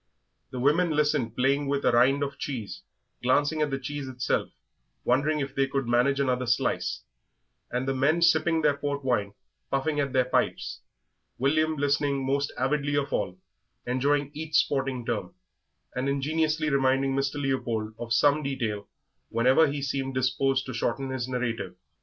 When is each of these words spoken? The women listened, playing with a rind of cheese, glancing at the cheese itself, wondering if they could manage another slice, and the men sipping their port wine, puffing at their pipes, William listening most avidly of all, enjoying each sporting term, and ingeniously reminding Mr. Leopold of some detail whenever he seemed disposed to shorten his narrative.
The 0.49 0.57
women 0.59 0.89
listened, 0.89 1.35
playing 1.35 1.67
with 1.67 1.85
a 1.85 1.91
rind 1.91 2.23
of 2.23 2.39
cheese, 2.39 2.81
glancing 3.21 3.61
at 3.61 3.69
the 3.69 3.77
cheese 3.77 4.07
itself, 4.07 4.49
wondering 5.03 5.39
if 5.41 5.53
they 5.53 5.67
could 5.67 5.87
manage 5.87 6.19
another 6.19 6.47
slice, 6.47 7.03
and 7.69 7.87
the 7.87 7.93
men 7.93 8.23
sipping 8.23 8.63
their 8.63 8.75
port 8.75 9.03
wine, 9.05 9.35
puffing 9.69 9.99
at 9.99 10.11
their 10.11 10.25
pipes, 10.25 10.81
William 11.37 11.75
listening 11.75 12.25
most 12.25 12.51
avidly 12.57 12.95
of 12.97 13.13
all, 13.13 13.37
enjoying 13.85 14.31
each 14.33 14.55
sporting 14.55 15.05
term, 15.05 15.35
and 15.93 16.09
ingeniously 16.09 16.71
reminding 16.71 17.15
Mr. 17.15 17.35
Leopold 17.39 17.93
of 17.99 18.11
some 18.11 18.41
detail 18.41 18.87
whenever 19.29 19.67
he 19.67 19.83
seemed 19.83 20.15
disposed 20.15 20.65
to 20.65 20.73
shorten 20.73 21.11
his 21.11 21.27
narrative. 21.27 21.75